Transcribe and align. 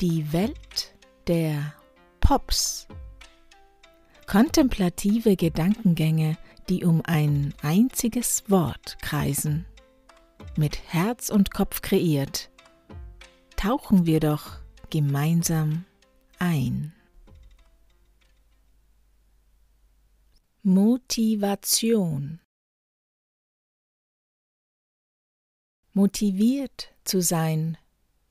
Die 0.00 0.32
Welt 0.32 0.94
der 1.26 1.74
Pops. 2.20 2.86
Kontemplative 4.28 5.34
Gedankengänge, 5.34 6.38
die 6.68 6.84
um 6.84 7.02
ein 7.04 7.52
einziges 7.62 8.48
Wort 8.48 8.98
kreisen. 9.02 9.66
Mit 10.56 10.78
Herz 10.92 11.30
und 11.30 11.50
Kopf 11.50 11.82
kreiert, 11.82 12.48
tauchen 13.56 14.06
wir 14.06 14.20
doch 14.20 14.58
gemeinsam 14.90 15.84
ein. 16.38 16.92
Motivation 20.62 22.38
Motiviert 25.92 26.94
zu 27.02 27.20
sein 27.20 27.76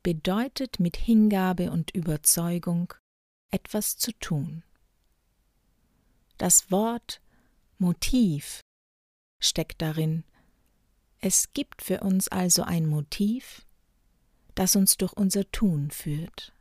bedeutet 0.08 0.80
mit 0.80 0.96
Hingabe 0.96 1.70
und 1.70 1.92
Überzeugung 1.92 2.94
etwas 3.52 3.98
zu 3.98 4.14
tun. 4.14 4.64
Das 6.38 6.72
Wort 6.72 7.20
Motiv 7.78 8.62
steckt 9.42 9.82
darin. 9.82 10.24
Es 11.20 11.52
gibt 11.52 11.82
für 11.82 12.00
uns 12.00 12.30
also 12.30 12.64
ein 12.64 12.86
Motiv, 12.88 13.68
das 14.56 14.78
uns 14.78 14.96
durch 14.96 15.12
unser 15.12 15.52
Tun 15.52 15.92
führt, 15.92 16.54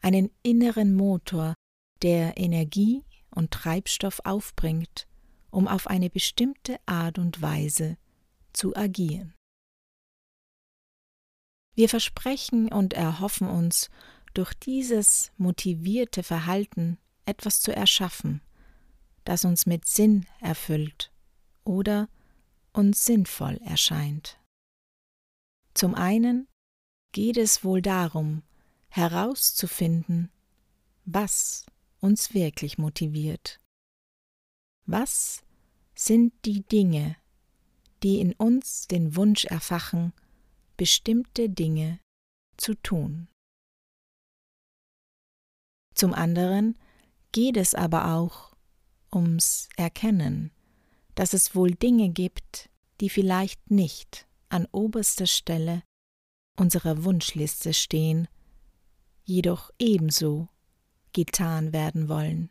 einen 0.00 0.30
inneren 0.42 0.94
Motor, 0.94 1.52
der 2.00 2.38
Energie 2.38 3.04
und 3.28 3.50
Treibstoff 3.50 4.22
aufbringt, 4.24 5.06
um 5.50 5.68
auf 5.68 5.86
eine 5.86 6.08
bestimmte 6.08 6.78
Art 6.86 7.18
und 7.18 7.42
Weise 7.42 7.98
zu 8.54 8.74
agieren. 8.74 9.34
Wir 11.74 11.88
versprechen 11.88 12.72
und 12.72 12.92
erhoffen 12.92 13.48
uns, 13.48 13.90
durch 14.32 14.52
dieses 14.54 15.30
motivierte 15.36 16.22
Verhalten 16.22 16.98
etwas 17.24 17.60
zu 17.60 17.74
erschaffen, 17.74 18.40
das 19.24 19.44
uns 19.44 19.64
mit 19.66 19.86
Sinn 19.86 20.26
erfüllt 20.40 21.12
oder 21.64 22.08
uns 22.72 23.04
sinnvoll 23.04 23.58
erscheint. 23.64 24.38
Zum 25.72 25.94
einen 25.94 26.48
geht 27.12 27.36
es 27.36 27.64
wohl 27.64 27.80
darum, 27.80 28.42
herauszufinden, 28.88 30.30
was 31.04 31.66
uns 32.00 32.34
wirklich 32.34 32.76
motiviert. 32.78 33.60
Was 34.86 35.42
sind 35.94 36.32
die 36.44 36.62
Dinge, 36.62 37.16
die 38.02 38.20
in 38.20 38.32
uns 38.34 38.86
den 38.88 39.16
Wunsch 39.16 39.44
erfachen, 39.46 40.12
bestimmte 40.76 41.48
Dinge 41.48 42.00
zu 42.56 42.74
tun. 42.74 43.28
Zum 45.94 46.12
anderen 46.12 46.76
geht 47.32 47.56
es 47.56 47.74
aber 47.74 48.14
auch 48.14 48.54
ums 49.12 49.68
Erkennen, 49.76 50.50
dass 51.14 51.32
es 51.32 51.54
wohl 51.54 51.70
Dinge 51.72 52.10
gibt, 52.10 52.68
die 53.00 53.08
vielleicht 53.08 53.70
nicht 53.70 54.26
an 54.48 54.66
oberster 54.72 55.26
Stelle 55.26 55.82
unserer 56.56 57.04
Wunschliste 57.04 57.74
stehen, 57.74 58.28
jedoch 59.24 59.70
ebenso 59.78 60.48
getan 61.12 61.72
werden 61.72 62.08
wollen. 62.08 62.50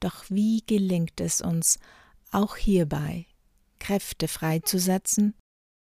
Doch 0.00 0.28
wie 0.30 0.62
gelingt 0.66 1.20
es 1.20 1.40
uns 1.40 1.78
auch 2.30 2.56
hierbei, 2.56 3.26
Kräfte 3.78 4.28
freizusetzen, 4.28 5.34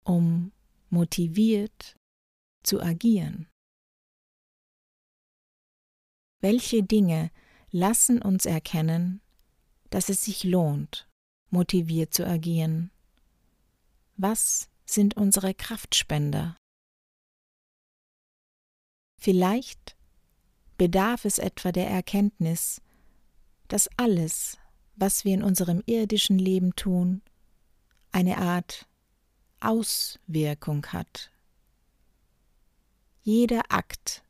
um 0.03 0.52
motiviert 0.89 1.95
zu 2.63 2.81
agieren. 2.81 3.47
Welche 6.41 6.83
Dinge 6.83 7.31
lassen 7.69 8.22
uns 8.22 8.45
erkennen, 8.45 9.22
dass 9.89 10.09
es 10.09 10.23
sich 10.23 10.44
lohnt, 10.44 11.07
motiviert 11.50 12.13
zu 12.13 12.25
agieren? 12.25 12.91
Was 14.17 14.69
sind 14.85 15.16
unsere 15.16 15.53
Kraftspender? 15.53 16.57
Vielleicht 19.19 19.95
bedarf 20.78 21.25
es 21.25 21.38
etwa 21.38 21.72
der 21.72 21.88
Erkenntnis, 21.88 22.81
dass 23.67 23.88
alles, 23.97 24.57
was 24.95 25.25
wir 25.25 25.35
in 25.35 25.44
unserem 25.44 25.84
irdischen 25.85 26.40
Leben 26.40 26.75
tun, 26.75 27.22
eine 28.11 28.40
Art 28.40 28.88
Auswirkung 29.61 30.85
hat. 30.88 31.31
Jeder 33.23 33.61
Akt, 33.69 34.23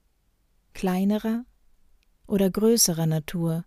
kleinerer 0.73 1.45
oder 2.27 2.49
größerer 2.49 3.05
Natur, 3.05 3.65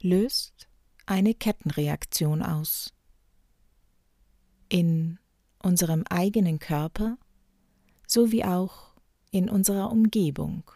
löst 0.00 0.68
eine 1.06 1.34
Kettenreaktion 1.34 2.42
aus. 2.42 2.92
In 4.68 5.18
unserem 5.62 6.04
eigenen 6.10 6.58
Körper 6.58 7.16
sowie 8.06 8.44
auch 8.44 8.94
in 9.30 9.48
unserer 9.48 9.90
Umgebung. 9.90 10.70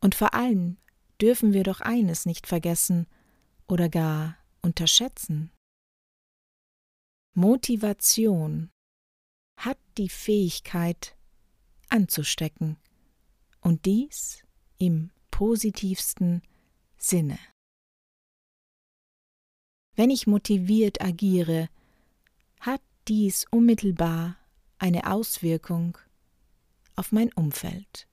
Und 0.00 0.14
vor 0.14 0.34
allem 0.34 0.76
dürfen 1.20 1.52
wir 1.52 1.62
doch 1.62 1.80
eines 1.80 2.26
nicht 2.26 2.46
vergessen 2.46 3.06
oder 3.66 3.88
gar 3.88 4.36
unterschätzen. 4.62 5.50
Motivation 7.38 8.70
hat 9.58 9.76
die 9.98 10.08
Fähigkeit 10.08 11.14
anzustecken 11.90 12.78
und 13.60 13.84
dies 13.84 14.42
im 14.78 15.10
positivsten 15.30 16.40
Sinne. 16.96 17.38
Wenn 19.96 20.08
ich 20.08 20.26
motiviert 20.26 21.02
agiere, 21.02 21.68
hat 22.58 22.80
dies 23.06 23.44
unmittelbar 23.50 24.38
eine 24.78 25.06
Auswirkung 25.06 25.98
auf 26.94 27.12
mein 27.12 27.30
Umfeld, 27.34 28.08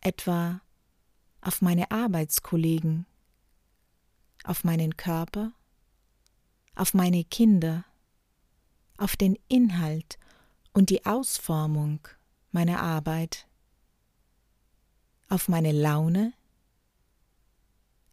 etwa 0.00 0.60
auf 1.40 1.62
meine 1.62 1.92
Arbeitskollegen, 1.92 3.06
auf 4.42 4.64
meinen 4.64 4.96
Körper 4.96 5.52
auf 6.76 6.94
meine 6.94 7.24
Kinder, 7.24 7.84
auf 8.98 9.16
den 9.16 9.36
Inhalt 9.48 10.18
und 10.72 10.90
die 10.90 11.04
Ausformung 11.04 12.06
meiner 12.52 12.80
Arbeit, 12.80 13.48
auf 15.28 15.48
meine 15.48 15.72
Laune, 15.72 16.32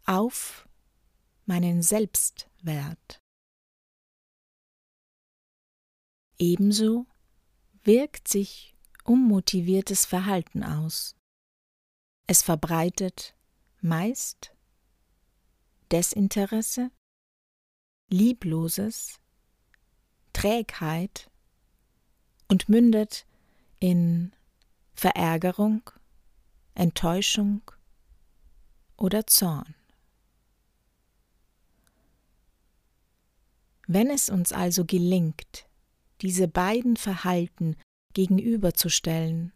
auf 0.06 0.68
meinen 1.46 1.82
Selbstwert. 1.82 3.22
Ebenso 6.40 7.06
wirkt 7.84 8.28
sich 8.28 8.76
unmotiviertes 9.04 10.06
Verhalten 10.06 10.64
aus. 10.64 11.16
Es 12.28 12.42
verbreitet 12.42 13.36
meist 13.82 14.56
Desinteresse 15.92 16.92
Liebloses, 18.10 19.20
Trägheit 20.34 21.30
und 22.48 22.70
mündet 22.70 23.26
in 23.80 24.34
Verärgerung, 24.94 25.90
Enttäuschung 26.76 27.62
oder 28.98 29.26
Zorn. 29.28 29.76
Wenn 33.88 34.10
es 34.10 34.30
uns 34.30 34.54
also 34.54 34.86
gelingt, 34.86 35.68
diese 36.22 36.48
beiden 36.48 36.96
Verhalten 36.96 37.76
gegenüberzustellen, 38.14 39.52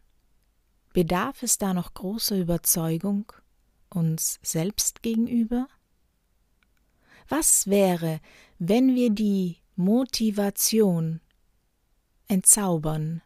bedarf 0.92 1.42
es 1.42 1.58
da 1.58 1.72
noch 1.72 1.94
großer 1.94 2.36
Überzeugung 2.36 3.32
uns 3.88 4.38
selbst 4.42 5.02
gegenüber? 5.02 5.68
Was 7.28 7.66
wäre, 7.66 8.20
wenn 8.58 8.94
wir 8.94 9.10
die 9.10 9.58
Motivation 9.76 11.20
entzaubern 12.26 13.22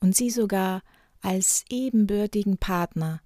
und 0.00 0.16
sie 0.16 0.30
sogar 0.30 0.82
als 1.20 1.64
ebenbürtigen 1.68 2.58
Partner 2.58 3.20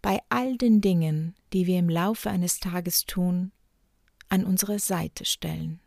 bei 0.00 0.20
all 0.28 0.56
den 0.56 0.80
Dingen, 0.80 1.34
die 1.52 1.66
wir 1.66 1.78
im 1.78 1.88
Laufe 1.88 2.30
eines 2.30 2.60
Tages 2.60 3.04
tun, 3.04 3.52
an 4.28 4.44
unsere 4.44 4.78
Seite 4.78 5.24
stellen. 5.24 5.80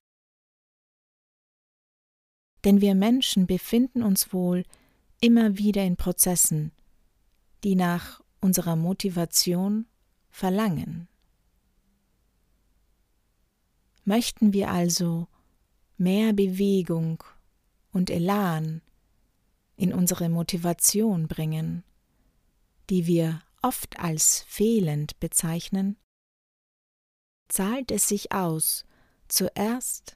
Denn 2.64 2.82
wir 2.82 2.96
Menschen 2.96 3.48
befinden 3.48 4.02
uns 4.04 4.34
wohl 4.34 4.64
immer 5.22 5.58
wieder 5.58 5.84
in 5.84 5.98
Prozessen, 5.98 6.72
die 7.64 7.76
nach 7.76 8.22
unserer 8.40 8.76
Motivation 8.76 9.86
verlangen. 10.30 11.08
Möchten 14.08 14.54
wir 14.54 14.72
also 14.72 15.28
mehr 15.98 16.32
Bewegung 16.32 17.26
und 17.92 18.10
Elan 18.10 18.82
in 19.76 19.94
unsere 19.94 20.30
Motivation 20.30 21.28
bringen, 21.28 21.84
die 22.90 23.06
wir 23.06 23.42
oft 23.62 24.00
als 24.00 24.46
fehlend 24.48 25.20
bezeichnen, 25.20 25.98
zahlt 27.50 27.92
es 27.92 28.08
sich 28.08 28.32
aus, 28.32 28.86
zuerst 29.28 30.16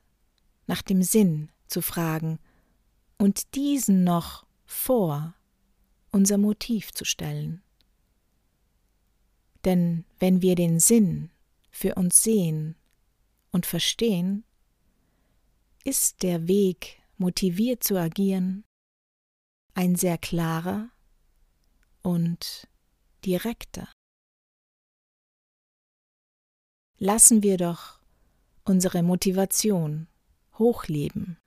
nach 0.68 0.84
dem 0.84 1.04
Sinn 1.04 1.52
zu 1.68 1.82
fragen 1.82 2.40
und 3.18 3.56
diesen 3.56 4.06
noch 4.06 4.46
vor 4.64 5.36
unser 6.14 6.38
Motiv 6.38 6.94
zu 6.94 7.04
stellen. 7.04 7.62
Denn 9.66 10.06
wenn 10.18 10.42
wir 10.42 10.56
den 10.56 10.80
Sinn 10.80 11.30
für 11.72 11.96
uns 11.96 12.24
sehen 12.24 12.78
und 13.52 13.66
verstehen, 13.66 14.44
ist 15.84 16.24
der 16.24 16.48
Weg, 16.48 17.02
motiviert 17.18 17.84
zu 17.84 17.98
agieren, 17.98 18.64
ein 19.74 19.96
sehr 19.96 20.18
klarer 20.18 20.90
und 22.02 22.68
direkter. 23.26 23.92
Lassen 26.98 27.42
wir 27.42 27.58
doch 27.58 28.00
unsere 28.64 29.02
Motivation 29.02 30.08
hochleben 30.58 31.41